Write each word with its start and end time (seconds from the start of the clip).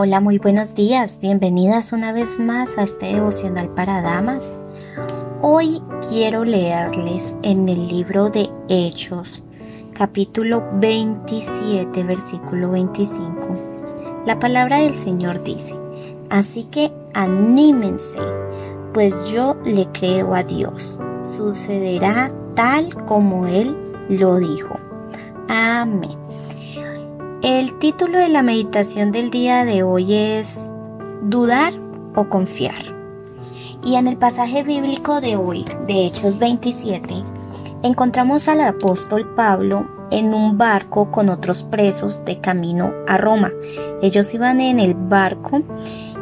Hola, 0.00 0.20
muy 0.20 0.38
buenos 0.38 0.76
días. 0.76 1.18
Bienvenidas 1.20 1.92
una 1.92 2.12
vez 2.12 2.38
más 2.38 2.78
a 2.78 2.84
este 2.84 3.06
devocional 3.06 3.68
para 3.70 4.00
damas. 4.00 4.56
Hoy 5.42 5.82
quiero 6.08 6.44
leerles 6.44 7.34
en 7.42 7.68
el 7.68 7.88
libro 7.88 8.30
de 8.30 8.48
Hechos, 8.68 9.42
capítulo 9.94 10.62
27, 10.74 12.04
versículo 12.04 12.70
25. 12.70 14.22
La 14.24 14.38
palabra 14.38 14.78
del 14.78 14.94
Señor 14.94 15.42
dice, 15.42 15.74
así 16.30 16.62
que 16.62 16.92
anímense, 17.12 18.20
pues 18.94 19.16
yo 19.32 19.56
le 19.64 19.88
creo 19.88 20.32
a 20.32 20.44
Dios. 20.44 21.00
Sucederá 21.22 22.30
tal 22.54 22.94
como 23.04 23.48
Él 23.48 23.76
lo 24.08 24.36
dijo. 24.36 24.78
Amén. 25.48 26.27
El 27.42 27.78
título 27.78 28.18
de 28.18 28.28
la 28.28 28.42
meditación 28.42 29.12
del 29.12 29.30
día 29.30 29.64
de 29.64 29.84
hoy 29.84 30.12
es 30.12 30.58
Dudar 31.22 31.72
o 32.16 32.28
confiar. 32.28 32.82
Y 33.84 33.94
en 33.94 34.08
el 34.08 34.16
pasaje 34.16 34.64
bíblico 34.64 35.20
de 35.20 35.36
hoy, 35.36 35.64
de 35.86 36.04
Hechos 36.04 36.40
27, 36.40 37.14
encontramos 37.84 38.48
al 38.48 38.60
apóstol 38.62 39.34
Pablo 39.36 39.86
en 40.10 40.34
un 40.34 40.58
barco 40.58 41.12
con 41.12 41.28
otros 41.28 41.62
presos 41.62 42.24
de 42.24 42.40
camino 42.40 42.92
a 43.06 43.18
Roma. 43.18 43.52
Ellos 44.02 44.34
iban 44.34 44.60
en 44.60 44.80
el 44.80 44.94
barco 44.94 45.62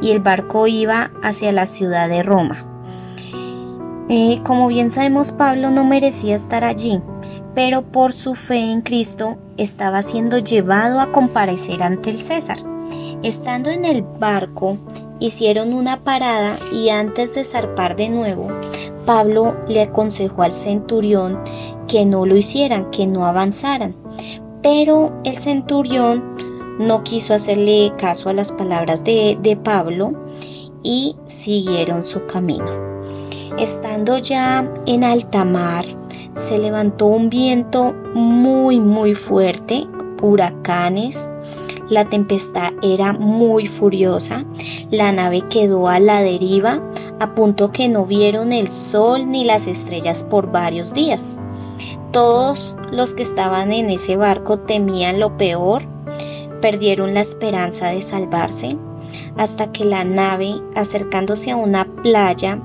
y 0.02 0.10
el 0.10 0.20
barco 0.20 0.66
iba 0.66 1.12
hacia 1.22 1.50
la 1.50 1.64
ciudad 1.64 2.10
de 2.10 2.22
Roma. 2.24 2.62
Eh, 4.10 4.42
como 4.44 4.68
bien 4.68 4.90
sabemos, 4.90 5.32
Pablo 5.32 5.70
no 5.70 5.82
merecía 5.82 6.36
estar 6.36 6.62
allí, 6.62 7.00
pero 7.56 7.80
por 7.80 8.12
su 8.12 8.34
fe 8.34 8.70
en 8.70 8.82
Cristo 8.82 9.38
estaba 9.56 10.02
siendo 10.02 10.36
llevado 10.38 11.00
a 11.00 11.10
comparecer 11.10 11.82
ante 11.82 12.10
el 12.10 12.20
César. 12.20 12.58
Estando 13.22 13.70
en 13.70 13.86
el 13.86 14.02
barco, 14.02 14.76
hicieron 15.20 15.72
una 15.72 16.04
parada 16.04 16.58
y 16.70 16.90
antes 16.90 17.34
de 17.34 17.44
zarpar 17.44 17.96
de 17.96 18.10
nuevo, 18.10 18.48
Pablo 19.06 19.56
le 19.68 19.80
aconsejó 19.80 20.42
al 20.42 20.52
centurión 20.52 21.40
que 21.88 22.04
no 22.04 22.26
lo 22.26 22.36
hicieran, 22.36 22.90
que 22.90 23.06
no 23.06 23.24
avanzaran. 23.24 23.96
Pero 24.62 25.18
el 25.24 25.38
centurión 25.38 26.36
no 26.78 27.04
quiso 27.04 27.32
hacerle 27.32 27.90
caso 27.96 28.28
a 28.28 28.34
las 28.34 28.52
palabras 28.52 29.02
de, 29.02 29.38
de 29.40 29.56
Pablo 29.56 30.12
y 30.82 31.16
siguieron 31.24 32.04
su 32.04 32.26
camino. 32.26 32.66
Estando 33.58 34.18
ya 34.18 34.70
en 34.84 35.04
alta 35.04 35.46
mar, 35.46 35.86
se 36.36 36.58
levantó 36.58 37.06
un 37.06 37.30
viento 37.30 37.94
muy 38.14 38.78
muy 38.78 39.14
fuerte, 39.14 39.86
huracanes, 40.22 41.30
la 41.88 42.04
tempestad 42.04 42.72
era 42.82 43.12
muy 43.12 43.66
furiosa, 43.66 44.44
la 44.90 45.12
nave 45.12 45.42
quedó 45.48 45.88
a 45.88 46.00
la 46.00 46.20
deriva, 46.20 46.82
a 47.20 47.34
punto 47.34 47.70
que 47.70 47.88
no 47.88 48.06
vieron 48.06 48.52
el 48.52 48.70
sol 48.70 49.30
ni 49.30 49.44
las 49.44 49.66
estrellas 49.66 50.24
por 50.24 50.50
varios 50.50 50.92
días. 50.92 51.38
Todos 52.10 52.76
los 52.90 53.12
que 53.12 53.22
estaban 53.22 53.72
en 53.72 53.90
ese 53.90 54.16
barco 54.16 54.58
temían 54.58 55.20
lo 55.20 55.36
peor, 55.36 55.82
perdieron 56.60 57.14
la 57.14 57.20
esperanza 57.20 57.88
de 57.88 58.02
salvarse, 58.02 58.76
hasta 59.36 59.70
que 59.70 59.84
la 59.84 60.04
nave, 60.04 60.54
acercándose 60.74 61.50
a 61.50 61.56
una 61.56 61.84
playa, 62.02 62.58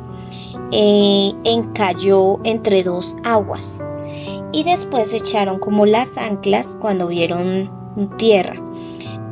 eh, 0.71 1.33
encalló 1.43 2.39
entre 2.43 2.83
dos 2.83 3.17
aguas 3.23 3.83
y 4.51 4.63
después 4.63 5.13
echaron 5.13 5.59
como 5.59 5.85
las 5.85 6.17
anclas 6.17 6.77
cuando 6.79 7.07
vieron 7.07 7.71
tierra, 8.17 8.61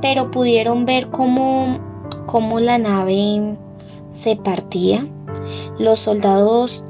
pero 0.01 0.31
pudieron 0.31 0.85
ver 0.85 1.09
cómo, 1.09 1.79
cómo 2.25 2.59
la 2.59 2.77
nave 2.77 3.57
se 4.11 4.35
partía. 4.35 5.05
Los 5.77 6.01
soldados 6.01 6.83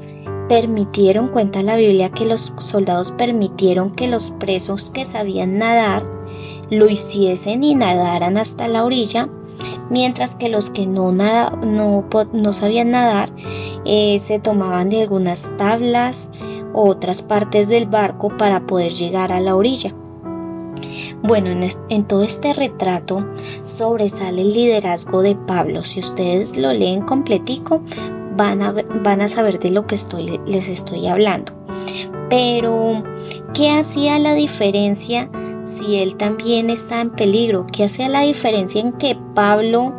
permitieron, 0.48 1.28
cuenta 1.28 1.62
la 1.62 1.76
Biblia, 1.76 2.10
que 2.10 2.24
los 2.24 2.52
soldados 2.58 3.12
permitieron 3.12 3.90
que 3.90 4.08
los 4.08 4.30
presos 4.32 4.90
que 4.90 5.04
sabían 5.04 5.58
nadar 5.58 6.02
lo 6.70 6.88
hiciesen 6.88 7.64
y 7.64 7.74
nadaran 7.74 8.36
hasta 8.36 8.68
la 8.68 8.84
orilla, 8.84 9.28
mientras 9.90 10.34
que 10.34 10.48
los 10.48 10.70
que 10.70 10.86
no, 10.86 11.12
nada, 11.12 11.50
no, 11.50 12.04
no 12.32 12.52
sabían 12.52 12.92
nadar 12.92 13.30
eh, 13.84 14.18
se 14.20 14.38
tomaban 14.38 14.88
de 14.88 15.02
algunas 15.02 15.52
tablas 15.58 16.30
o 16.72 16.88
otras 16.88 17.22
partes 17.22 17.68
del 17.68 17.86
barco 17.86 18.36
para 18.36 18.60
poder 18.60 18.92
llegar 18.92 19.32
a 19.32 19.40
la 19.40 19.56
orilla. 19.56 19.94
Bueno, 21.22 21.50
en, 21.88 22.04
todo 22.04 22.22
este 22.22 22.54
retrato 22.54 23.26
sobresale 23.64 24.42
el 24.42 24.52
liderazgo 24.52 25.22
de 25.22 25.36
Pablo. 25.36 25.84
Si 25.84 26.00
ustedes 26.00 26.56
lo 26.56 26.72
leen 26.72 27.02
completico, 27.02 27.82
van 28.36 28.62
a, 28.62 28.72
van 28.72 29.20
a 29.20 29.28
saber 29.28 29.60
de 29.60 29.70
lo 29.70 29.86
que 29.86 29.96
estoy, 29.96 30.40
les 30.46 30.68
estoy 30.68 31.06
hablando. 31.06 31.52
Pero, 32.30 33.02
¿qué 33.52 33.70
hacía 33.70 34.18
la 34.18 34.34
diferencia 34.34 35.28
si 35.80 35.96
él 35.96 36.16
también 36.16 36.70
está 36.70 37.00
en 37.00 37.10
peligro? 37.10 37.66
¿Qué 37.72 37.84
hacía 37.84 38.08
la 38.08 38.20
diferencia 38.20 38.80
en 38.80 38.92
que 38.92 39.16
Pablo 39.34 39.94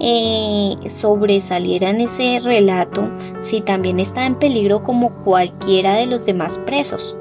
eh, 0.00 0.76
sobresaliera 0.86 1.90
en 1.90 2.00
ese 2.02 2.40
relato 2.42 3.08
si 3.40 3.60
también 3.60 4.00
está 4.00 4.26
en 4.26 4.34
peligro 4.34 4.82
como 4.82 5.14
cualquiera 5.24 5.94
de 5.94 6.06
los 6.06 6.26
demás 6.26 6.58
presos. 6.66 7.16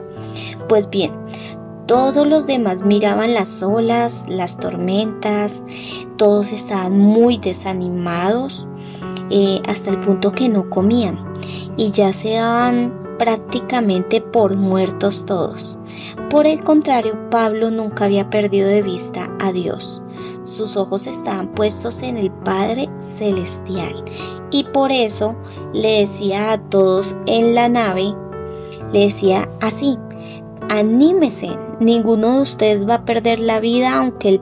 Pues 0.67 0.89
bien, 0.89 1.11
todos 1.85 2.25
los 2.27 2.47
demás 2.47 2.83
miraban 2.83 3.33
las 3.33 3.61
olas, 3.61 4.25
las 4.27 4.57
tormentas, 4.57 5.63
todos 6.17 6.51
estaban 6.51 6.97
muy 6.97 7.37
desanimados 7.37 8.67
eh, 9.29 9.61
hasta 9.67 9.91
el 9.91 10.01
punto 10.01 10.31
que 10.31 10.49
no 10.49 10.69
comían 10.69 11.19
y 11.77 11.91
ya 11.91 12.11
se 12.11 12.33
daban 12.33 13.02
prácticamente 13.18 14.22
por 14.22 14.56
muertos 14.56 15.25
todos. 15.25 15.79
Por 16.29 16.47
el 16.47 16.63
contrario, 16.63 17.18
Pablo 17.29 17.72
nunca 17.72 18.06
había 18.06 18.29
perdido 18.29 18.68
de 18.68 18.81
vista 18.81 19.29
a 19.40 19.51
Dios. 19.51 20.01
Sus 20.44 20.78
ojos 20.78 21.07
estaban 21.07 21.50
puestos 21.50 22.01
en 22.01 22.18
el 22.18 22.31
Padre 22.31 22.90
Celestial 23.18 24.03
y 24.51 24.63
por 24.66 24.91
eso 24.91 25.35
le 25.74 26.01
decía 26.01 26.51
a 26.51 26.57
todos 26.69 27.16
en 27.25 27.56
la 27.56 27.69
nave, 27.69 28.13
le 28.91 29.06
decía 29.06 29.50
así, 29.62 29.97
anímese, 30.69 31.51
ninguno 31.80 32.35
de 32.35 32.41
ustedes 32.41 32.88
va 32.88 32.95
a 32.95 33.06
perder 33.06 33.40
la 33.40 33.59
vida 33.59 33.97
aunque 33.97 34.30
el, 34.30 34.41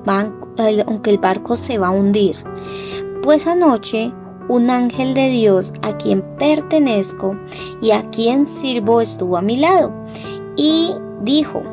aunque 0.88 1.10
el 1.10 1.18
barco 1.18 1.56
se 1.56 1.78
va 1.78 1.88
a 1.88 1.92
hundir. 1.92 2.38
Pues 3.24 3.48
anoche 3.48 4.12
un 4.52 4.70
ángel 4.70 5.14
de 5.14 5.30
Dios 5.30 5.72
a 5.82 5.96
quien 5.96 6.22
pertenezco 6.38 7.38
y 7.82 7.92
a 7.92 8.04
quien 8.10 8.46
sirvo 8.46 9.00
estuvo 9.00 9.38
a 9.38 9.42
mi 9.42 9.56
lado 9.56 9.94
y 10.58 10.92
dijo, 11.22 11.64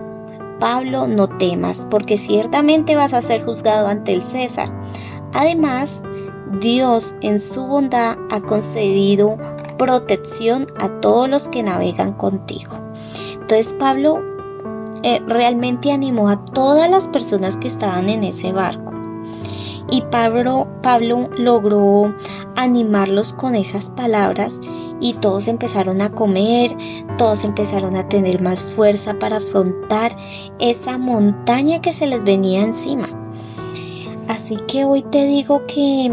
Pablo, 0.61 1.09
no 1.09 1.27
temas, 1.27 1.84
porque 1.91 2.17
ciertamente 2.19 2.94
vas 2.94 3.15
a 3.15 3.22
ser 3.22 3.44
juzgado 3.44 3.88
ante 3.88 4.15
el 4.15 4.22
César. 4.22 4.72
Además, 5.34 6.05
Dios 6.61 7.17
en 7.21 7.41
su 7.41 7.67
bondad 7.67 8.17
ha 8.31 8.41
concedido 8.43 9.37
protección 9.77 10.69
a 10.78 10.88
todos 11.00 11.28
los 11.28 11.49
que 11.49 11.65
navegan 11.65 12.12
contigo. 12.12 12.75
Entonces 13.33 13.72
Pablo 13.72 14.22
eh, 15.03 15.21
realmente 15.27 15.91
animó 15.91 16.28
a 16.28 16.44
todas 16.44 16.88
las 16.88 17.09
personas 17.09 17.56
que 17.56 17.67
estaban 17.67 18.09
en 18.09 18.22
ese 18.22 18.53
barco 18.53 18.88
y 19.91 20.03
Pablo, 20.03 20.67
Pablo 20.83 21.31
logró 21.37 22.15
animarlos 22.59 23.33
con 23.33 23.55
esas 23.55 23.89
palabras 23.89 24.61
y 25.01 25.15
todos 25.15 25.47
empezaron 25.47 26.03
a 26.03 26.11
comer, 26.11 26.77
todos 27.17 27.45
empezaron 27.45 27.95
a 27.95 28.09
tener 28.09 28.43
más 28.43 28.63
fuerza 28.63 29.15
para 29.19 29.37
afrontar 29.37 30.17
esa 30.59 30.99
montaña 30.99 31.81
que 31.81 31.93
se 31.93 32.09
les 32.09 32.25
venía 32.25 32.63
encima. 32.63 33.09
Así 34.27 34.56
que 34.67 34.85
hoy 34.85 35.03
te 35.03 35.25
digo 35.27 35.67
que 35.67 36.12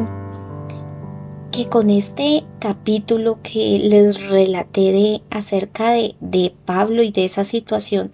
que 1.55 1.69
con 1.69 1.89
este 1.89 2.43
capítulo 2.59 3.39
que 3.41 3.79
les 3.79 4.27
relaté 4.27 4.91
de 4.91 5.21
acerca 5.29 5.91
de, 5.91 6.15
de, 6.19 6.53
Pablo 6.65 7.01
y 7.01 7.11
de 7.11 7.23
esa 7.23 7.45
situación, 7.45 8.11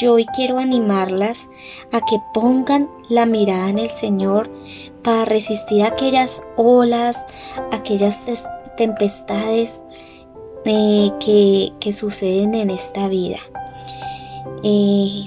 yo 0.00 0.14
hoy 0.14 0.24
quiero 0.34 0.58
animarlas 0.58 1.50
a 1.92 2.00
que 2.00 2.16
pongan 2.32 2.88
la 3.10 3.26
mirada 3.26 3.68
en 3.68 3.78
el 3.78 3.90
Señor 3.90 4.50
para 5.02 5.26
resistir 5.26 5.82
aquellas 5.82 6.42
olas, 6.56 7.26
aquellas 7.72 8.24
tempestades 8.78 9.82
eh, 10.64 11.10
que, 11.20 11.72
que, 11.80 11.92
suceden 11.92 12.54
en 12.54 12.70
esta 12.70 13.06
vida. 13.08 13.40
Eh, 14.62 15.24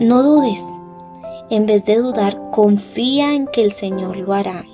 no 0.00 0.22
dudes, 0.24 0.62
en 1.48 1.66
vez 1.66 1.84
de 1.84 1.96
dudar, 1.96 2.40
confía 2.50 3.34
en 3.34 3.46
que 3.46 3.62
el 3.62 3.72
Señor 3.72 4.16
lo 4.16 4.32
hará. 4.32 4.64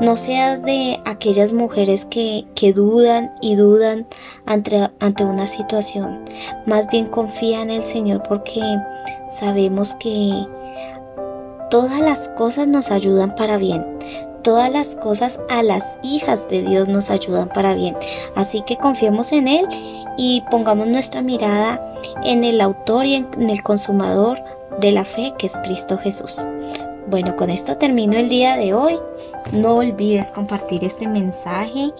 No 0.00 0.16
seas 0.16 0.62
de 0.62 1.00
aquellas 1.04 1.52
mujeres 1.52 2.04
que, 2.04 2.46
dudan 2.74 3.32
y 3.40 3.56
dudan 3.56 4.06
ante, 4.46 4.90
ante 5.00 5.24
una 5.24 5.46
situación. 5.46 6.24
Más 6.66 6.88
bien 6.88 7.06
confía 7.06 7.62
en 7.62 7.70
el 7.70 7.84
Señor 7.84 8.22
porque 8.28 8.60
sabemos 9.30 9.94
que 9.96 10.46
todas 11.70 12.00
las 12.00 12.28
cosas 12.30 12.68
nos 12.68 12.90
ayudan 12.90 13.34
para 13.34 13.58
bien. 13.58 13.84
todas 14.42 14.70
las 14.70 14.94
cosas 14.94 15.40
a 15.50 15.62
las 15.62 15.98
hijas 16.02 16.48
de 16.48 16.62
Dios 16.62 16.88
nos 16.88 17.10
ayudan 17.10 17.48
para 17.48 17.74
bien. 17.74 17.96
Así 18.34 18.62
que 18.62 18.76
confiemos 18.76 19.32
en 19.32 19.48
Él 19.48 19.66
y 20.16 20.42
pongamos 20.50 20.86
nuestra 20.86 21.22
mirada 21.22 21.82
en 22.24 22.44
el 22.44 22.60
autor 22.60 23.04
y 23.04 23.16
en 23.16 23.50
el 23.50 23.62
consumador 23.62 24.38
de 24.80 24.92
la 24.92 25.04
fe 25.04 25.34
que 25.38 25.48
es 25.48 25.56
Cristo 25.58 25.98
Jesús. 25.98 26.46
Bueno, 27.08 27.36
con 27.36 27.48
esto 27.48 27.78
termino 27.78 28.18
el 28.18 28.28
día 28.28 28.56
de 28.56 28.74
hoy. 28.74 28.98
No 29.52 29.76
olvides 29.76 30.30
compartir 30.30 30.84
este 30.84 31.08
mensaje 31.08 31.92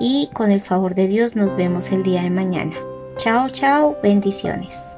y 0.00 0.30
con 0.32 0.50
el 0.50 0.62
favor 0.62 0.94
de 0.94 1.06
Dios 1.06 1.36
nos 1.36 1.54
vemos 1.54 1.92
el 1.92 2.02
día 2.02 2.22
de 2.22 2.30
mañana. 2.30 2.74
Chao, 3.16 3.50
chao, 3.50 3.96
bendiciones. 4.02 4.93